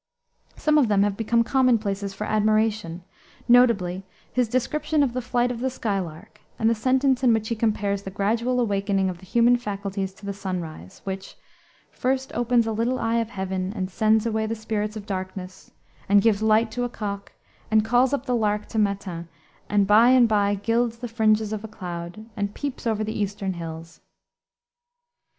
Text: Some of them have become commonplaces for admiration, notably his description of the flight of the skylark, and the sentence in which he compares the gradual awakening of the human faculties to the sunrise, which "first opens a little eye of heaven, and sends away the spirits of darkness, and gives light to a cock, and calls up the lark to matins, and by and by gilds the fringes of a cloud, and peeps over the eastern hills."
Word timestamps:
Some 0.55 0.79
of 0.79 0.87
them 0.87 1.03
have 1.03 1.15
become 1.15 1.43
commonplaces 1.43 2.11
for 2.11 2.23
admiration, 2.25 3.03
notably 3.47 4.03
his 4.33 4.47
description 4.47 5.03
of 5.03 5.13
the 5.13 5.21
flight 5.21 5.51
of 5.51 5.59
the 5.59 5.69
skylark, 5.69 6.41
and 6.57 6.67
the 6.67 6.73
sentence 6.73 7.21
in 7.21 7.31
which 7.35 7.49
he 7.49 7.55
compares 7.55 8.01
the 8.01 8.09
gradual 8.09 8.59
awakening 8.59 9.11
of 9.11 9.19
the 9.19 9.27
human 9.27 9.57
faculties 9.57 10.11
to 10.15 10.25
the 10.25 10.33
sunrise, 10.33 11.01
which 11.03 11.37
"first 11.91 12.33
opens 12.33 12.65
a 12.65 12.71
little 12.71 12.97
eye 12.97 13.17
of 13.17 13.29
heaven, 13.29 13.71
and 13.75 13.91
sends 13.91 14.25
away 14.25 14.47
the 14.47 14.55
spirits 14.55 14.95
of 14.97 15.05
darkness, 15.05 15.69
and 16.09 16.23
gives 16.23 16.41
light 16.41 16.71
to 16.71 16.83
a 16.83 16.89
cock, 16.89 17.33
and 17.69 17.85
calls 17.85 18.11
up 18.11 18.25
the 18.25 18.35
lark 18.35 18.65
to 18.69 18.79
matins, 18.79 19.27
and 19.69 19.85
by 19.85 20.09
and 20.09 20.27
by 20.27 20.55
gilds 20.55 20.97
the 20.97 21.07
fringes 21.07 21.53
of 21.53 21.63
a 21.63 21.67
cloud, 21.67 22.25
and 22.35 22.55
peeps 22.55 22.87
over 22.87 23.03
the 23.03 23.19
eastern 23.21 23.53
hills." 23.53 24.01